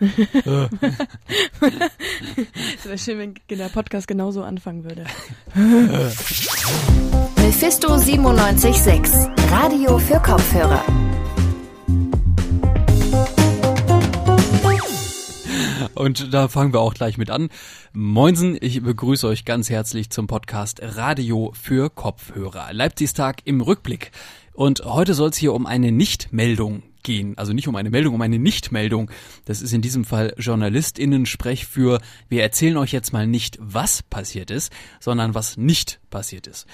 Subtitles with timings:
[2.76, 5.04] Es wäre schön, wenn der Podcast genauso anfangen würde.
[7.36, 10.84] Mephisto 976, Radio für Kopfhörer.
[15.94, 17.48] Und da fangen wir auch gleich mit an.
[17.92, 22.72] Moinsen, ich begrüße euch ganz herzlich zum Podcast Radio für Kopfhörer.
[22.72, 24.10] Leipzigstag im Rückblick.
[24.52, 27.38] Und heute soll es hier um eine Nichtmeldung gehen.
[27.38, 29.10] Also nicht um eine Meldung, um eine Nichtmeldung.
[29.44, 34.50] Das ist in diesem Fall JournalistInnen-Sprech für wir erzählen euch jetzt mal nicht, was passiert
[34.50, 36.66] ist, sondern was nicht passiert ist.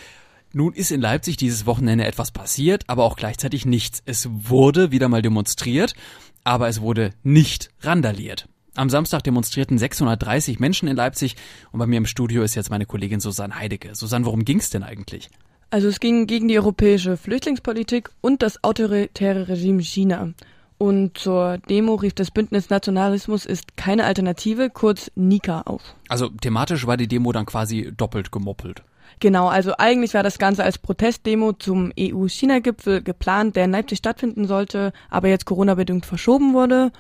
[0.52, 4.02] Nun ist in Leipzig dieses Wochenende etwas passiert, aber auch gleichzeitig nichts.
[4.06, 5.95] Es wurde wieder mal demonstriert,
[6.42, 8.48] aber es wurde nicht randaliert.
[8.74, 11.37] Am Samstag demonstrierten 630 Menschen in Leipzig
[11.70, 13.95] und bei mir im Studio ist jetzt meine Kollegin Susanne Heidecke.
[13.95, 15.28] Susanne, worum ging's denn eigentlich?
[15.70, 20.33] Also es ging gegen die europäische Flüchtlingspolitik und das autoritäre Regime China.
[20.79, 25.95] Und zur Demo rief das Bündnis Nationalismus ist keine Alternative, kurz NIKA, auf.
[26.09, 28.82] Also thematisch war die Demo dann quasi doppelt gemoppelt.
[29.21, 34.46] Genau, also eigentlich war das Ganze als Protestdemo zum EU-China-Gipfel geplant, der in Leipzig stattfinden
[34.46, 36.90] sollte, aber jetzt Corona-bedingt verschoben wurde.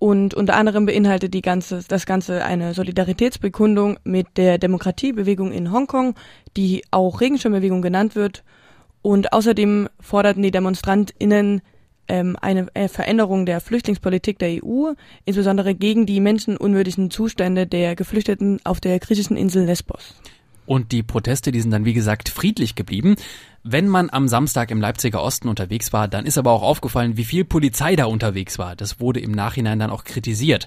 [0.00, 6.14] Und unter anderem beinhaltet die ganze, das Ganze eine Solidaritätsbekundung mit der Demokratiebewegung in Hongkong,
[6.56, 8.42] die auch Regenschirmbewegung genannt wird.
[9.02, 11.60] Und außerdem forderten die DemonstrantInnen
[12.08, 14.92] ähm, eine äh, Veränderung der Flüchtlingspolitik der EU,
[15.26, 20.14] insbesondere gegen die menschenunwürdigen Zustände der Geflüchteten auf der griechischen Insel Lesbos.
[20.64, 23.16] Und die Proteste, die sind dann wie gesagt friedlich geblieben.
[23.62, 27.24] Wenn man am Samstag im Leipziger Osten unterwegs war, dann ist aber auch aufgefallen, wie
[27.24, 28.74] viel Polizei da unterwegs war.
[28.74, 30.66] Das wurde im Nachhinein dann auch kritisiert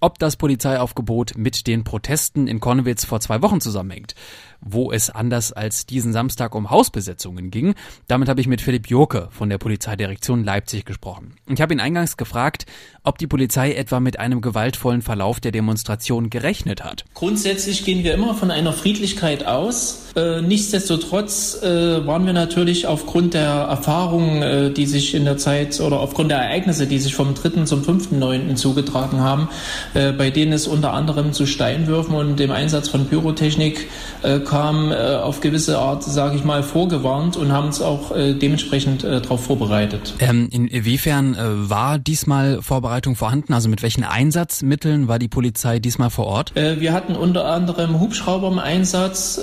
[0.00, 4.14] ob das Polizeiaufgebot mit den Protesten in Konnewitz vor zwei Wochen zusammenhängt,
[4.60, 7.74] wo es anders als diesen Samstag um Hausbesetzungen ging.
[8.06, 11.34] Damit habe ich mit Philipp Joke von der Polizeidirektion Leipzig gesprochen.
[11.48, 12.66] Ich habe ihn eingangs gefragt,
[13.02, 17.04] ob die Polizei etwa mit einem gewaltvollen Verlauf der Demonstration gerechnet hat.
[17.14, 20.07] Grundsätzlich gehen wir immer von einer Friedlichkeit aus.
[20.18, 25.80] Äh, nichtsdestotrotz äh, waren wir natürlich aufgrund der Erfahrungen, äh, die sich in der Zeit
[25.80, 27.64] oder aufgrund der Ereignisse, die sich vom 3.
[27.64, 28.56] zum 5.9.
[28.56, 29.48] zugetragen haben,
[29.94, 33.88] äh, bei denen es unter anderem zu Steinwürfen und dem Einsatz von Pyrotechnik
[34.22, 39.44] äh, kam, auf gewisse Art, sage ich mal, vorgewarnt und haben uns auch dementsprechend darauf
[39.44, 40.14] vorbereitet.
[40.18, 43.52] Ähm, inwiefern war diesmal Vorbereitung vorhanden?
[43.52, 46.52] Also mit welchen Einsatzmitteln war die Polizei diesmal vor Ort?
[46.54, 49.38] wir hatten unter anderem Hubschrauber im Einsatz.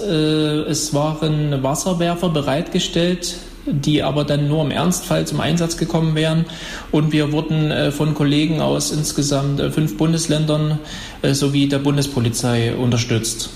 [0.68, 6.46] Es waren Wasserwerfer bereitgestellt die aber dann nur im Ernstfall zum Einsatz gekommen wären.
[6.92, 10.80] Und wir wurden äh, von Kollegen aus insgesamt äh, fünf Bundesländern
[11.22, 13.50] äh, sowie der Bundespolizei unterstützt.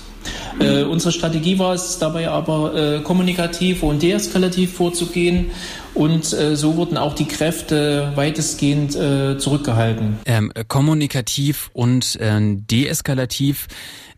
[0.58, 5.52] Unsere Strategie war es dabei aber kommunikativ und deeskalativ vorzugehen
[5.94, 10.18] und äh, so wurden auch die Kräfte weitestgehend äh, zurückgehalten.
[10.26, 13.68] Ähm, kommunikativ und äh, deeskalativ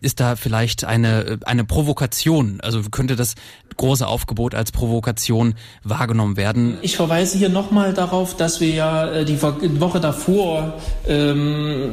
[0.02, 2.60] ist da vielleicht eine, eine Provokation?
[2.60, 3.34] Also könnte das
[3.76, 6.78] große Aufgebot als Provokation wahrgenommen werden?
[6.82, 10.74] Ich verweise hier nochmal darauf, dass wir ja äh, die Woche davor
[11.06, 11.92] ähm,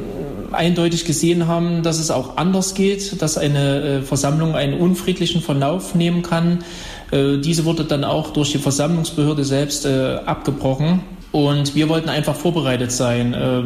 [0.50, 5.94] eindeutig gesehen haben, dass es auch anders geht, dass eine äh, Versammlung einen unfriedlichen Verlauf
[5.94, 6.64] nehmen kann.
[7.10, 11.02] Äh, diese wurde dann auch durch die Versammlungsbehörde selbst äh, abgebrochen.
[11.32, 13.34] Und wir wollten einfach vorbereitet sein.
[13.34, 13.62] Äh,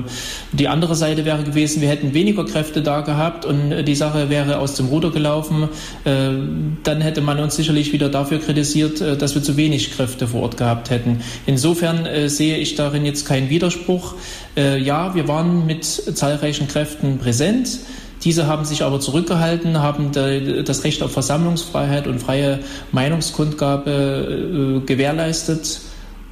[0.53, 4.59] die andere Seite wäre gewesen, wir hätten weniger Kräfte da gehabt und die Sache wäre
[4.59, 5.71] aus dem Ruder gelaufen.
[6.05, 10.59] Dann hätte man uns sicherlich wieder dafür kritisiert, dass wir zu wenig Kräfte vor Ort
[10.59, 11.23] gehabt hätten.
[11.47, 14.15] Insofern sehe ich darin jetzt keinen Widerspruch.
[14.57, 17.81] Ja, wir waren mit zahlreichen Kräften präsent.
[18.25, 22.61] Diese haben sich aber zurückgehalten, haben das Recht auf Versammlungsfreiheit und freie
[22.93, 25.81] Meinungskundgabe gewährleistet.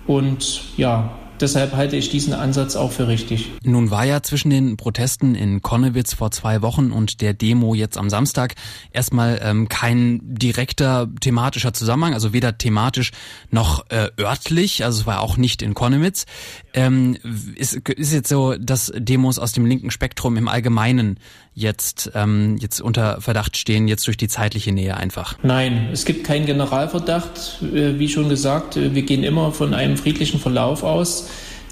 [0.06, 1.10] Und ja,
[1.42, 3.50] Deshalb halte ich diesen Ansatz auch für richtig.
[3.64, 7.98] Nun war ja zwischen den Protesten in Konnewitz vor zwei Wochen und der Demo jetzt
[7.98, 8.54] am Samstag
[8.92, 13.10] erstmal ähm, kein direkter thematischer Zusammenhang, also weder thematisch
[13.50, 16.26] noch äh, örtlich, also es war auch nicht in Konnewitz.
[16.74, 17.18] Ähm,
[17.56, 21.18] ist, ist jetzt so, dass Demos aus dem linken Spektrum im Allgemeinen
[21.54, 25.36] jetzt, ähm, jetzt unter Verdacht stehen, jetzt durch die zeitliche Nähe einfach?
[25.42, 27.62] Nein, es gibt keinen Generalverdacht.
[27.62, 31.28] Äh, wie schon gesagt, äh, wir gehen immer von einem friedlichen Verlauf aus.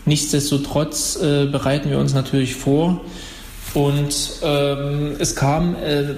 [0.07, 3.01] Nichtsdestotrotz äh, bereiten wir uns natürlich vor.
[3.75, 6.15] Und ähm, es kam, äh,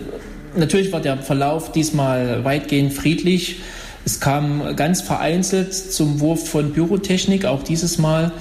[0.56, 3.60] natürlich war der Verlauf diesmal weitgehend friedlich.
[4.04, 8.32] Es kam ganz vereinzelt zum Wurf von Pyrotechnik, auch dieses Mal.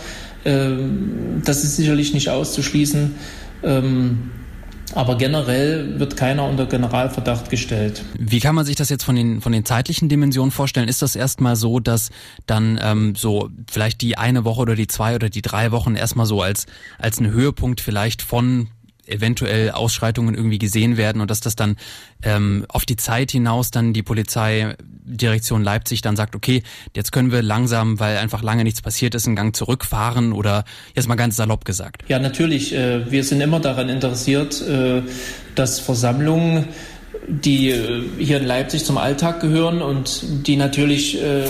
[0.45, 3.15] Ähm, das ist sicherlich nicht auszuschließen.
[3.63, 4.31] Ähm,
[4.95, 8.03] aber generell wird keiner unter Generalverdacht gestellt.
[8.17, 10.87] Wie kann man sich das jetzt von den, von den zeitlichen Dimensionen vorstellen?
[10.87, 12.09] Ist das erstmal so, dass
[12.45, 16.25] dann ähm, so vielleicht die eine Woche oder die zwei oder die drei Wochen erstmal
[16.25, 16.65] so als,
[16.97, 18.67] als ein Höhepunkt vielleicht von
[19.11, 21.77] eventuell Ausschreitungen irgendwie gesehen werden und dass das dann
[22.23, 26.63] ähm, auf die Zeit hinaus dann die Polizeidirektion Leipzig dann sagt, okay,
[26.95, 30.63] jetzt können wir langsam, weil einfach lange nichts passiert ist, einen Gang zurückfahren oder
[30.95, 32.03] jetzt mal ganz salopp gesagt.
[32.07, 32.73] Ja, natürlich.
[32.73, 35.01] Äh, wir sind immer daran interessiert, äh,
[35.55, 36.65] dass Versammlungen
[37.27, 41.43] die äh, hier in Leipzig zum Alltag gehören und die natürlich äh,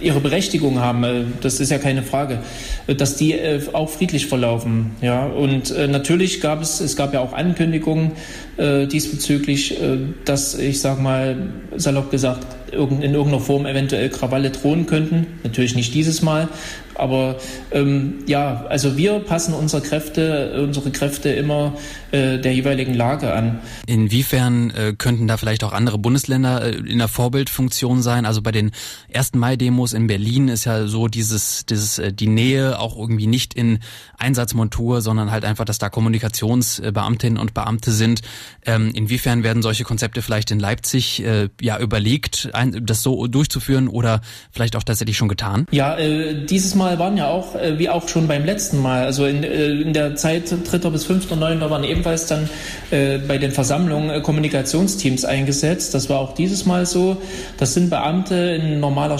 [0.00, 1.34] ihre Berechtigung haben.
[1.40, 2.40] Das ist ja keine Frage,
[2.86, 3.36] dass die
[3.72, 4.92] auch friedlich verlaufen.
[5.00, 8.12] Ja, und natürlich gab es, es gab ja auch Ankündigungen
[8.58, 9.78] diesbezüglich,
[10.24, 11.36] dass ich sag mal
[11.76, 15.26] salopp gesagt in irgendeiner Form eventuell Krawalle drohen könnten.
[15.44, 16.48] Natürlich nicht dieses Mal,
[16.94, 17.36] aber
[17.72, 21.74] ähm, ja, also wir passen unsere Kräfte, unsere Kräfte immer
[22.12, 23.58] äh, der jeweiligen Lage an.
[23.86, 28.26] Inwiefern äh, könnten da vielleicht auch andere Bundesländer äh, in der Vorbildfunktion sein?
[28.26, 28.70] Also bei den
[29.08, 33.54] ersten Mai-Demos in Berlin ist ja so dieses, dieses äh, die Nähe auch irgendwie nicht
[33.54, 33.78] in
[34.18, 38.22] Einsatzmontur, sondern halt einfach, dass da Kommunikationsbeamtinnen und Beamte sind.
[38.66, 43.88] Ähm, inwiefern werden solche Konzepte vielleicht in Leipzig äh, ja überlegt, ein, das so durchzuführen
[43.88, 44.20] oder
[44.50, 45.66] vielleicht auch tatsächlich schon getan?
[45.70, 49.26] Ja, äh, dieses Mal waren ja auch, äh, wie auch schon beim letzten Mal, also
[49.26, 50.90] in, äh, in der Zeit 3.
[50.90, 51.70] bis 5.9.
[51.70, 52.48] waren ebenfalls dann
[52.90, 55.94] äh, bei den Versammlungen äh, Kommunikationsteams eingesetzt.
[55.94, 57.16] Das war auch dieses Mal so.
[57.58, 59.18] Das sind Beamte in normaler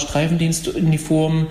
[0.55, 1.47] Streifendienstuniform,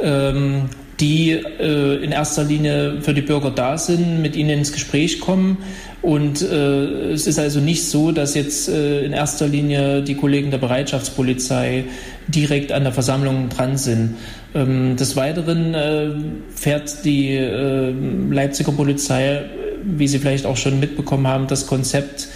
[0.00, 0.68] ähm,
[1.00, 5.58] die äh, in erster Linie für die Bürger da sind, mit ihnen ins Gespräch kommen.
[6.00, 10.50] Und äh, es ist also nicht so, dass jetzt äh, in erster Linie die Kollegen
[10.50, 11.84] der Bereitschaftspolizei
[12.28, 14.16] direkt an der Versammlung dran sind.
[14.54, 16.10] Ähm, des Weiteren äh,
[16.54, 17.92] fährt die äh,
[18.30, 19.42] Leipziger Polizei,
[19.84, 22.28] wie Sie vielleicht auch schon mitbekommen haben, das Konzept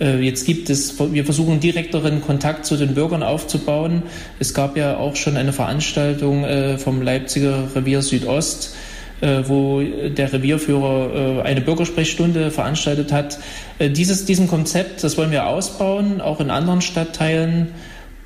[0.00, 4.02] Jetzt gibt es, wir versuchen direkteren Kontakt zu den Bürgern aufzubauen.
[4.40, 8.74] Es gab ja auch schon eine Veranstaltung äh, vom Leipziger Revier Südost,
[9.20, 13.38] äh, wo der Revierführer eine Bürgersprechstunde veranstaltet hat.
[13.78, 17.68] Dieses, diesen Konzept, das wollen wir ausbauen, auch in anderen Stadtteilen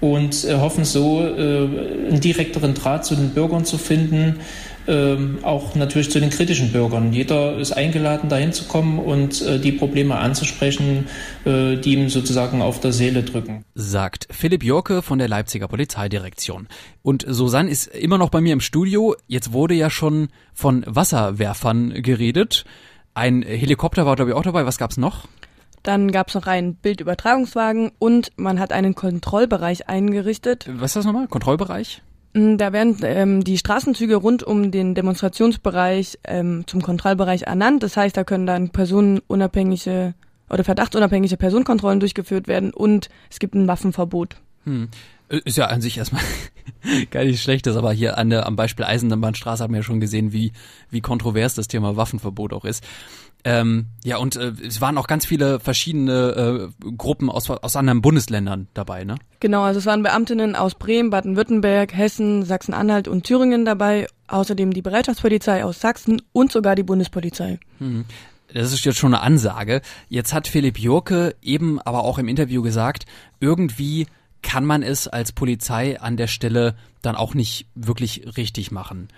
[0.01, 4.37] und hoffen so, einen direkteren Draht zu den Bürgern zu finden
[4.89, 7.13] ähm, auch natürlich zu den kritischen Bürgern.
[7.13, 11.07] Jeder ist eingeladen, dahin zu kommen und äh, die Probleme anzusprechen,
[11.45, 13.65] äh, die ihm sozusagen auf der Seele drücken.
[13.75, 16.69] Sagt Philipp Jorke von der Leipziger Polizeidirektion.
[17.03, 19.15] Und Susanne ist immer noch bei mir im Studio.
[19.27, 22.65] Jetzt wurde ja schon von Wasserwerfern geredet.
[23.13, 24.65] Ein Helikopter war, glaube ich, auch dabei.
[24.65, 25.29] Was gab's noch?
[25.83, 30.69] Dann gab es noch einen Bildübertragungswagen und man hat einen Kontrollbereich eingerichtet.
[30.73, 31.29] Was ist das nochmal?
[31.29, 32.03] Kontrollbereich?
[32.35, 37.83] Mm, da werden ähm, die Straßenzüge rund um den Demonstrationsbereich ähm, zum Kontrollbereich ernannt.
[37.83, 40.15] Das heißt, da können dann personenunabhängige
[40.51, 44.37] oder verdachtunabhängige Personenkontrollen durchgeführt werden und es gibt ein Waffenverbot.
[44.65, 44.89] Hm.
[45.29, 46.23] Ist ja an sich erstmal
[47.11, 50.33] gar nicht schlechtes, aber hier an der, am Beispiel Eisenbahnstraße haben wir ja schon gesehen,
[50.33, 50.53] wie,
[50.91, 52.83] wie kontrovers das Thema Waffenverbot auch ist.
[53.45, 58.03] Ähm, ja, und äh, es waren auch ganz viele verschiedene äh, Gruppen aus, aus anderen
[58.03, 59.15] Bundesländern dabei, ne?
[59.41, 64.83] Genau, also es waren Beamtinnen aus Bremen, Baden-Württemberg, Hessen, Sachsen-Anhalt und Thüringen dabei, außerdem die
[64.83, 67.61] Bereitschaftspolizei aus Sachsen und sogar die Bundespolizei.
[67.79, 68.05] Mhm.
[68.53, 69.83] Das ist jetzt schon eine Ansage.
[70.09, 73.05] Jetzt hat Philipp Jurke eben aber auch im Interview gesagt,
[73.41, 74.07] irgendwie
[74.43, 79.09] kann man es als Polizei an der Stelle dann auch nicht wirklich richtig machen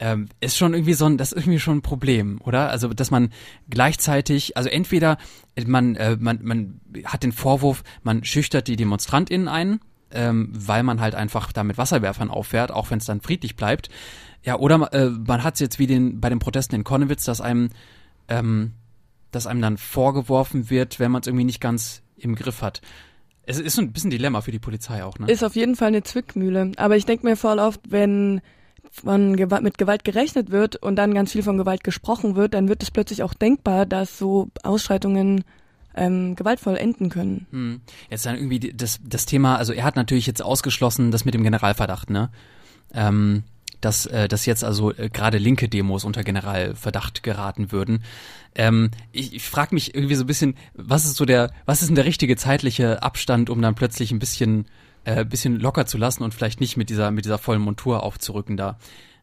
[0.00, 2.70] ähm, ist schon irgendwie so ein, das ist irgendwie schon ein Problem, oder?
[2.70, 3.28] Also, dass man
[3.68, 5.18] gleichzeitig, also entweder
[5.66, 9.80] man, äh, man, man hat den Vorwurf, man schüchtert die DemonstrantInnen ein,
[10.10, 13.90] ähm, weil man halt einfach da mit Wasserwerfern auffährt, auch wenn es dann friedlich bleibt.
[14.42, 17.42] Ja, oder äh, man hat es jetzt wie den, bei den Protesten in Konnewitz, dass
[17.42, 17.68] einem,
[18.28, 18.72] ähm,
[19.32, 22.80] dass einem dann vorgeworfen wird, wenn man es irgendwie nicht ganz im Griff hat.
[23.42, 25.30] Es ist so ein bisschen Dilemma für die Polizei auch, ne?
[25.30, 26.72] Ist auf jeden Fall eine Zwickmühle.
[26.76, 28.40] Aber ich denke mir voll oft, wenn
[28.90, 32.68] von Gewalt, mit Gewalt gerechnet wird und dann ganz viel von Gewalt gesprochen wird, dann
[32.68, 35.44] wird es plötzlich auch denkbar, dass so Ausschreitungen
[35.94, 37.46] ähm, gewaltvoll enden können.
[37.50, 37.80] Hm.
[38.10, 41.42] Jetzt dann irgendwie das, das Thema, also er hat natürlich jetzt ausgeschlossen, das mit dem
[41.42, 42.30] Generalverdacht, ne?
[42.92, 43.44] Ähm,
[43.80, 48.04] dass, äh, dass jetzt also äh, gerade linke Demos unter Generalverdacht geraten würden.
[48.54, 51.88] Ähm, ich ich frage mich irgendwie so ein bisschen, was ist so der, was ist
[51.88, 54.66] denn der richtige zeitliche Abstand, um dann plötzlich ein bisschen
[55.04, 58.56] äh, bisschen locker zu lassen und vielleicht nicht mit dieser, mit dieser vollen Montur aufzurücken
[58.56, 58.78] da.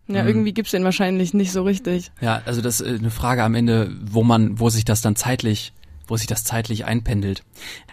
[0.08, 0.30] Ja, mhm.
[0.30, 2.12] irgendwie gibt's den wahrscheinlich nicht so richtig.
[2.22, 5.74] Ja, also das ist eine Frage am Ende, wo man, wo sich das dann zeitlich,
[6.08, 7.44] wo sich das zeitlich einpendelt.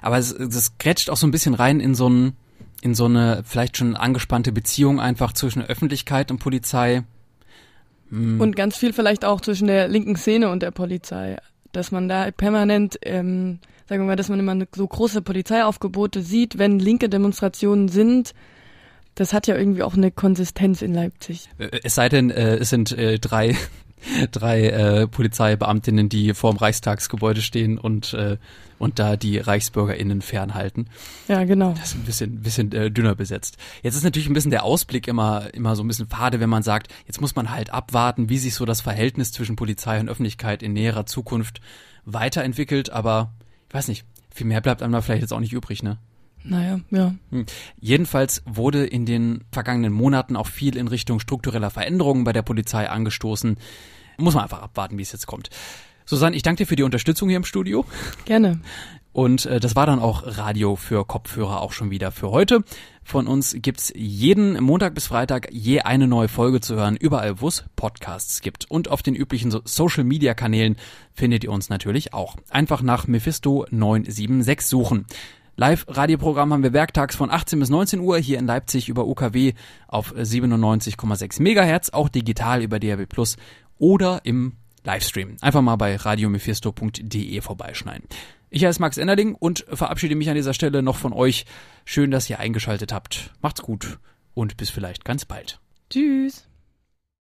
[0.01, 2.37] Aber es, das grätscht auch so ein bisschen rein in so ein,
[2.83, 7.03] in so eine vielleicht schon angespannte Beziehung einfach zwischen Öffentlichkeit und Polizei.
[8.11, 8.41] Mhm.
[8.41, 11.39] Und ganz viel vielleicht auch zwischen der linken Szene und der Polizei,
[11.73, 16.59] dass man da permanent ähm, sagen wir mal, dass man immer so große Polizeiaufgebote sieht,
[16.59, 18.35] wenn linke Demonstrationen sind.
[19.15, 21.49] Das hat ja irgendwie auch eine Konsistenz in Leipzig.
[21.59, 23.57] Äh, es sei denn, äh, es sind äh, drei
[24.33, 28.37] drei äh, Polizeibeamtinnen, die vorm Reichstagsgebäude stehen und äh,
[28.79, 30.89] und da die ReichsbürgerInnen fernhalten.
[31.29, 31.73] Ja, genau.
[31.73, 33.57] Das ist ein bisschen, bisschen äh, dünner besetzt.
[33.83, 36.63] Jetzt ist natürlich ein bisschen der Ausblick immer, immer so ein bisschen fade, wenn man
[36.63, 40.63] sagt, jetzt muss man halt abwarten, wie sich so das Verhältnis zwischen Polizei und Öffentlichkeit
[40.63, 41.61] in näherer Zukunft
[42.05, 43.33] weiterentwickelt, aber
[43.75, 45.99] weiß nicht, viel mehr bleibt einem da vielleicht jetzt auch nicht übrig, ne?
[46.45, 47.15] Naja, ja.
[47.31, 47.47] Hm.
[47.81, 52.89] Jedenfalls wurde in den vergangenen Monaten auch viel in Richtung struktureller Veränderungen bei der Polizei
[52.89, 53.57] angestoßen.
[54.19, 55.49] Muss man einfach abwarten, wie es jetzt kommt.
[56.05, 57.87] Susanne, ich danke dir für die Unterstützung hier im Studio.
[58.27, 58.61] Gerne.
[59.15, 62.65] Und äh, das war dann auch Radio für Kopfhörer auch schon wieder für heute.
[63.05, 67.47] Von uns gibt's jeden Montag bis Freitag je eine neue Folge zu hören, überall wo
[67.47, 68.69] es Podcasts gibt.
[68.69, 70.77] Und auf den üblichen so Social-Media-Kanälen
[71.13, 72.35] findet ihr uns natürlich auch.
[72.51, 75.07] Einfach nach Mephisto 976 suchen.
[75.55, 79.53] Live-Radioprogramm haben wir werktags von 18 bis 19 Uhr hier in Leipzig über UKW
[79.87, 83.37] auf 97,6 Megahertz, auch digital über DAB Plus
[83.79, 85.37] oder im Livestream.
[85.41, 88.09] Einfach mal bei radiomephisto.de vorbeischneiden.
[88.51, 91.45] Ich heiße Max Ennerling und verabschiede mich an dieser Stelle noch von euch.
[91.85, 93.33] Schön, dass ihr eingeschaltet habt.
[93.43, 93.99] Macht's gut
[94.35, 95.61] und bis vielleicht ganz bald.
[95.91, 96.49] Tschüss.